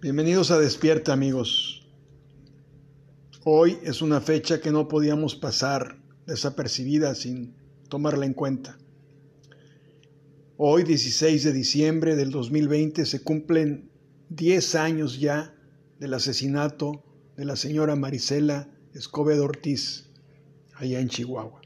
Bienvenidos 0.00 0.52
a 0.52 0.60
Despierta 0.60 1.12
amigos. 1.12 1.84
Hoy 3.42 3.78
es 3.82 4.00
una 4.00 4.20
fecha 4.20 4.60
que 4.60 4.70
no 4.70 4.86
podíamos 4.86 5.34
pasar 5.34 5.98
desapercibida 6.24 7.16
sin 7.16 7.56
tomarla 7.88 8.24
en 8.24 8.32
cuenta. 8.32 8.78
Hoy, 10.56 10.84
16 10.84 11.42
de 11.42 11.52
diciembre 11.52 12.14
del 12.14 12.30
2020, 12.30 13.06
se 13.06 13.24
cumplen 13.24 13.90
10 14.28 14.76
años 14.76 15.18
ya 15.18 15.52
del 15.98 16.14
asesinato 16.14 17.02
de 17.36 17.44
la 17.44 17.56
señora 17.56 17.96
Marisela 17.96 18.68
Escobedo 18.94 19.46
Ortiz, 19.46 20.10
allá 20.74 21.00
en 21.00 21.08
Chihuahua. 21.08 21.60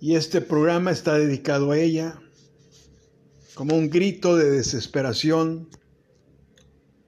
Y 0.00 0.16
este 0.16 0.40
programa 0.40 0.90
está 0.90 1.16
dedicado 1.16 1.70
a 1.70 1.78
ella 1.78 2.20
como 3.54 3.76
un 3.76 3.90
grito 3.90 4.34
de 4.34 4.50
desesperación, 4.50 5.68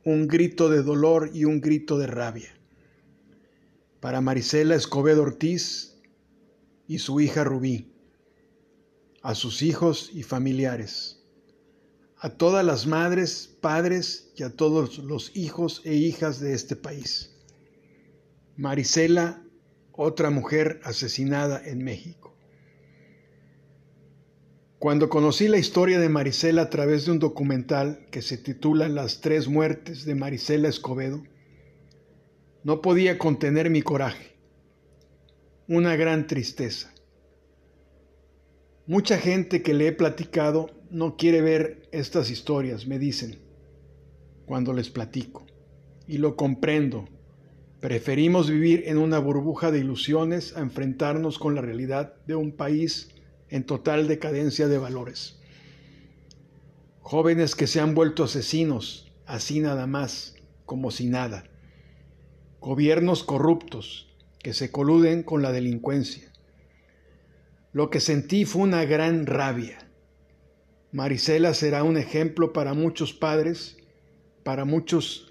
un 0.08 0.26
grito 0.26 0.70
de 0.70 0.82
dolor 0.82 1.32
y 1.34 1.44
un 1.44 1.60
grito 1.60 1.98
de 1.98 2.06
rabia. 2.06 2.48
Para 4.00 4.22
Marisela 4.22 4.74
Escobedo 4.74 5.20
Ortiz 5.20 5.98
y 6.86 7.00
su 7.00 7.20
hija 7.20 7.44
Rubí, 7.44 7.92
a 9.20 9.34
sus 9.34 9.60
hijos 9.60 10.10
y 10.14 10.22
familiares, 10.22 11.22
a 12.16 12.30
todas 12.30 12.64
las 12.64 12.86
madres, 12.86 13.54
padres 13.60 14.32
y 14.34 14.44
a 14.44 14.56
todos 14.56 14.96
los 14.96 15.30
hijos 15.36 15.82
e 15.84 15.96
hijas 15.96 16.40
de 16.40 16.54
este 16.54 16.74
país. 16.74 17.36
Marisela, 18.56 19.44
otra 19.92 20.30
mujer 20.30 20.80
asesinada 20.84 21.62
en 21.62 21.84
México. 21.84 22.27
Cuando 24.78 25.09
conocí 25.09 25.48
la 25.48 25.59
historia 25.59 25.98
de 25.98 26.09
Marisela 26.09 26.62
a 26.62 26.70
través 26.70 27.05
de 27.05 27.10
un 27.10 27.19
documental 27.19 28.06
que 28.12 28.23
se 28.23 28.38
titula 28.38 28.88
Las 28.88 29.20
tres 29.20 29.48
muertes 29.48 30.05
de 30.05 30.14
Marisela 30.14 30.69
Escobedo, 30.69 31.25
no 32.62 32.80
podía 32.80 33.19
contener 33.19 33.70
mi 33.70 33.83
coraje, 33.83 34.36
una 35.67 35.97
gran 35.97 36.28
tristeza. 36.28 36.94
Mucha 38.86 39.19
gente 39.19 39.62
que 39.62 39.75
le 39.75 39.89
he 39.89 39.92
platicado 39.92 40.70
no 40.91 41.17
quiere 41.17 41.42
ver 41.42 41.89
estas 41.91 42.30
historias, 42.30 42.86
me 42.86 43.00
dicen, 43.00 43.41
cuando 44.47 44.72
les 44.72 44.91
platico. 44.91 45.45
Y 46.06 46.19
lo 46.19 46.36
comprendo. 46.36 47.08
Preferimos 47.80 48.48
vivir 48.48 48.84
en 48.86 48.98
una 48.98 49.19
burbuja 49.19 49.72
de 49.72 49.80
ilusiones 49.80 50.56
a 50.56 50.61
enfrentarnos 50.61 51.41
con 51.41 51.56
la 51.56 51.62
realidad 51.62 52.14
de 52.27 52.36
un 52.36 52.52
país 52.52 53.08
en 53.50 53.64
total 53.64 54.08
decadencia 54.08 54.68
de 54.68 54.78
valores. 54.78 55.38
Jóvenes 57.00 57.55
que 57.55 57.66
se 57.66 57.80
han 57.80 57.94
vuelto 57.94 58.24
asesinos, 58.24 59.10
así 59.27 59.60
nada 59.60 59.86
más, 59.86 60.34
como 60.66 60.90
si 60.90 61.06
nada. 61.06 61.44
Gobiernos 62.60 63.24
corruptos 63.24 64.14
que 64.42 64.52
se 64.52 64.70
coluden 64.70 65.22
con 65.22 65.42
la 65.42 65.52
delincuencia. 65.52 66.32
Lo 67.72 67.90
que 67.90 68.00
sentí 68.00 68.44
fue 68.44 68.62
una 68.62 68.84
gran 68.84 69.27
rabia. 69.27 69.78
Marisela 70.92 71.55
será 71.55 71.84
un 71.84 71.96
ejemplo 71.96 72.52
para 72.52 72.74
muchos 72.74 73.12
padres, 73.12 73.77
para 74.42 74.64
muchos 74.64 75.30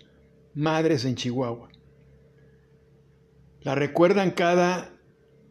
madres 0.53 1.05
en 1.05 1.15
Chihuahua. 1.15 1.69
La 3.61 3.75
recuerdan 3.75 4.31
cada 4.31 4.93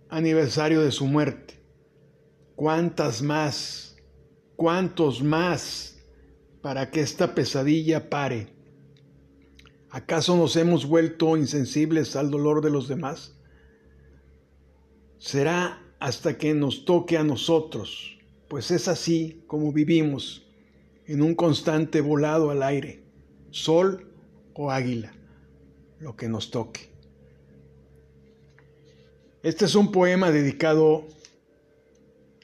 aniversario 0.08 0.83
de 0.83 0.92
su 0.92 1.06
muerte 1.06 1.56
¿Cuántas 2.57 3.21
más? 3.21 3.97
¿Cuántos 4.57 5.23
más 5.23 5.99
para 6.63 6.91
que 6.91 7.03
esta 7.03 7.35
pesadilla 7.35 8.09
pare? 8.09 8.48
¿Acaso 9.91 10.39
nos 10.39 10.57
hemos 10.57 10.87
vuelto 10.87 11.37
insensibles 11.37 12.17
al 12.17 12.31
dolor 12.31 12.63
de 12.63 12.70
los 12.70 12.89
demás? 12.89 13.36
Será 15.19 15.83
hasta 16.01 16.39
que 16.39 16.55
nos 16.55 16.86
toque 16.86 17.19
a 17.19 17.25
nosotros, 17.25 18.19
pues 18.48 18.70
es 18.70 18.89
así 18.89 19.45
como 19.47 19.70
vivimos, 19.70 20.47
en 21.05 21.20
un 21.20 21.35
constante 21.35 22.01
volado 22.01 22.51
al 22.51 22.63
aire, 22.63 23.05
sol 23.51 24.11
o 24.55 24.70
águila, 24.70 25.13
lo 26.01 26.17
que 26.17 26.29
nos 26.30 26.51
toque. 26.51 26.89
Este 29.42 29.67
es 29.67 29.75
un 29.75 29.92
poema 29.92 30.30
dedicado 30.30 31.07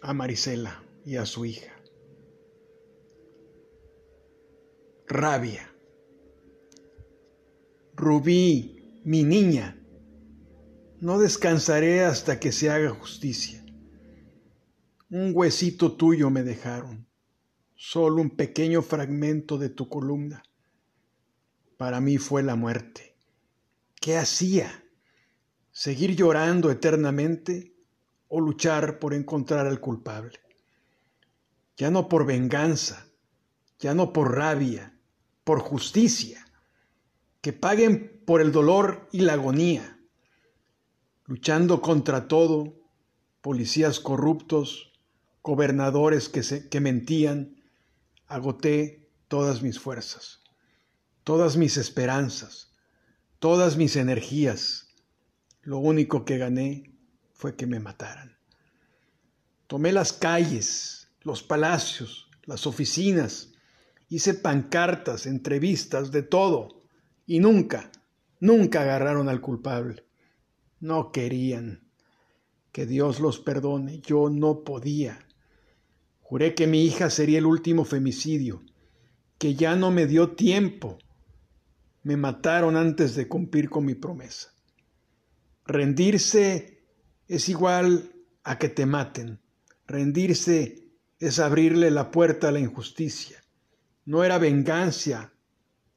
a 0.02 0.12
Marisela 0.12 0.82
y 1.04 1.16
a 1.16 1.26
su 1.26 1.44
hija. 1.44 1.72
Rabia. 5.06 5.72
Rubí, 7.94 9.00
mi 9.04 9.22
niña, 9.22 9.78
no 11.00 11.18
descansaré 11.18 12.04
hasta 12.04 12.40
que 12.40 12.50
se 12.50 12.70
haga 12.70 12.90
justicia. 12.90 13.64
Un 15.10 15.32
huesito 15.34 15.96
tuyo 15.96 16.30
me 16.30 16.42
dejaron, 16.42 17.06
solo 17.76 18.22
un 18.22 18.30
pequeño 18.30 18.82
fragmento 18.82 19.58
de 19.58 19.68
tu 19.68 19.88
columna. 19.88 20.42
Para 21.76 22.00
mí 22.00 22.18
fue 22.18 22.42
la 22.42 22.56
muerte. 22.56 23.14
¿Qué 24.00 24.16
hacía? 24.16 24.84
¿Seguir 25.70 26.16
llorando 26.16 26.70
eternamente? 26.70 27.71
O 28.34 28.40
luchar 28.40 28.98
por 28.98 29.12
encontrar 29.12 29.66
al 29.66 29.78
culpable. 29.78 30.40
Ya 31.76 31.90
no 31.90 32.08
por 32.08 32.24
venganza, 32.24 33.06
ya 33.78 33.92
no 33.92 34.14
por 34.14 34.34
rabia, 34.34 34.98
por 35.44 35.58
justicia. 35.58 36.46
Que 37.42 37.52
paguen 37.52 38.22
por 38.24 38.40
el 38.40 38.50
dolor 38.50 39.06
y 39.12 39.20
la 39.20 39.34
agonía. 39.34 39.98
Luchando 41.26 41.82
contra 41.82 42.26
todo, 42.26 42.80
policías 43.42 44.00
corruptos, 44.00 44.94
gobernadores 45.42 46.30
que, 46.30 46.42
se, 46.42 46.70
que 46.70 46.80
mentían, 46.80 47.62
agoté 48.28 49.10
todas 49.28 49.60
mis 49.60 49.78
fuerzas, 49.78 50.40
todas 51.22 51.58
mis 51.58 51.76
esperanzas, 51.76 52.72
todas 53.40 53.76
mis 53.76 53.94
energías. 53.96 54.88
Lo 55.60 55.76
único 55.76 56.24
que 56.24 56.38
gané 56.38 56.91
fue 57.42 57.56
que 57.56 57.66
me 57.66 57.80
mataran. 57.80 58.36
Tomé 59.66 59.90
las 59.90 60.12
calles, 60.12 61.08
los 61.22 61.42
palacios, 61.42 62.30
las 62.44 62.68
oficinas, 62.68 63.54
hice 64.08 64.34
pancartas, 64.34 65.26
entrevistas, 65.26 66.12
de 66.12 66.22
todo, 66.22 66.84
y 67.26 67.40
nunca, 67.40 67.90
nunca 68.38 68.82
agarraron 68.82 69.28
al 69.28 69.40
culpable. 69.40 70.04
No 70.78 71.10
querían. 71.10 71.90
Que 72.70 72.86
Dios 72.86 73.18
los 73.18 73.40
perdone, 73.40 73.98
yo 73.98 74.30
no 74.30 74.62
podía. 74.62 75.26
Juré 76.20 76.54
que 76.54 76.68
mi 76.68 76.84
hija 76.84 77.10
sería 77.10 77.38
el 77.38 77.46
último 77.46 77.84
femicidio, 77.84 78.62
que 79.38 79.56
ya 79.56 79.74
no 79.74 79.90
me 79.90 80.06
dio 80.06 80.36
tiempo. 80.36 80.96
Me 82.04 82.16
mataron 82.16 82.76
antes 82.76 83.16
de 83.16 83.26
cumplir 83.26 83.68
con 83.68 83.84
mi 83.84 83.96
promesa. 83.96 84.54
Rendirse 85.66 86.71
es 87.32 87.48
igual 87.48 88.12
a 88.44 88.58
que 88.58 88.68
te 88.68 88.84
maten. 88.84 89.40
Rendirse 89.86 90.86
es 91.18 91.38
abrirle 91.38 91.90
la 91.90 92.10
puerta 92.10 92.48
a 92.48 92.52
la 92.52 92.60
injusticia. 92.60 93.42
No 94.04 94.22
era 94.22 94.36
venganza, 94.36 95.32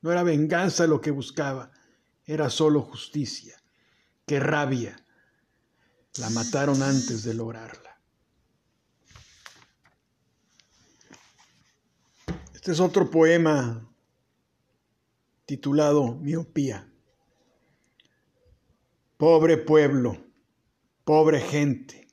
no 0.02 0.14
era 0.14 0.24
venganza 0.24 0.88
lo 0.88 1.02
que 1.02 1.12
buscaba, 1.12 1.74
era 2.24 2.50
solo 2.50 2.82
justicia. 2.82 3.62
Qué 4.26 4.40
rabia. 4.40 4.96
La 6.20 6.30
mataron 6.30 6.82
antes 6.82 7.26
de 7.26 7.34
lograrla. 7.34 8.00
Este 12.54 12.72
es 12.72 12.80
otro 12.80 13.12
poema 13.12 13.86
titulado 15.46 16.16
Miopía. 16.16 16.90
Pobre 19.18 19.58
pueblo 19.58 20.26
Pobre 21.06 21.40
gente, 21.40 22.08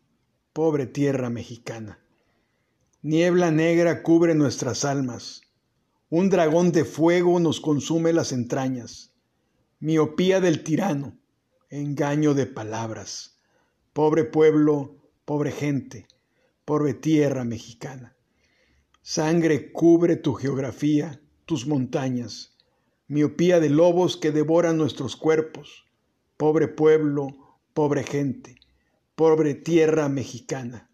pobre 0.53 0.85
tierra 0.85 1.31
mexicana. 1.31 1.99
Niebla 3.01 3.51
negra 3.51 4.03
cubre 4.03 4.35
nuestras 4.35 4.85
almas. 4.85 5.41
Un 6.11 6.29
dragón 6.29 6.73
de 6.73 6.85
fuego 6.85 7.41
nos 7.41 7.59
consume 7.63 8.13
las 8.13 8.33
entrañas. 8.33 9.15
Miopía 9.81 10.43
del 10.43 10.63
tirano, 10.63 11.17
engaño 11.71 12.35
de 12.35 12.45
palabras. 12.45 13.39
Pobre 13.95 14.25
pueblo, 14.25 14.95
pobre 15.25 15.53
gente, 15.53 16.07
pobre 16.67 16.93
tierra 16.93 17.45
mexicana. 17.45 18.15
Sangre 19.01 19.73
cubre 19.73 20.17
tu 20.17 20.35
geografía, 20.35 21.19
tus 21.47 21.67
montañas. 21.67 22.59
Miopía 23.09 23.59
de 23.59 23.71
lobos 23.71 24.19
que 24.19 24.33
devoran 24.33 24.77
nuestros 24.77 25.17
cuerpos. 25.17 25.87
Pobre 26.37 26.69
pueblo, 26.69 27.57
pobre 27.73 28.03
gente 28.03 28.62
pobre 29.15 29.55
tierra 29.55 30.09
mexicana. 30.09 30.91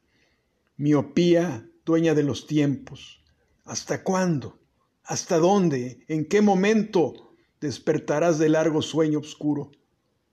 Miopía, 0.76 1.68
dueña 1.84 2.14
de 2.14 2.22
los 2.22 2.46
tiempos. 2.46 3.22
¿Hasta 3.64 4.02
cuándo? 4.02 4.58
¿Hasta 5.04 5.38
dónde? 5.38 6.04
¿En 6.08 6.26
qué 6.26 6.40
momento 6.42 7.34
despertarás 7.60 8.38
del 8.38 8.52
largo 8.52 8.82
sueño 8.82 9.20
oscuro? 9.20 9.70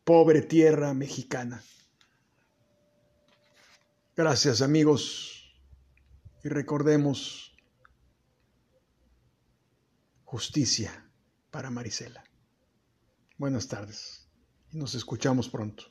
Pobre 0.04 0.42
tierra 0.42 0.94
mexicana. 0.94 1.64
Gracias 4.16 4.62
amigos 4.62 5.54
y 6.44 6.50
recordemos 6.50 7.56
justicia 10.24 11.10
para 11.52 11.70
Marisela. 11.70 12.24
Buenas 13.38 13.68
tardes 13.68 14.28
y 14.72 14.78
nos 14.78 14.96
escuchamos 14.96 15.50
pronto. 15.50 15.86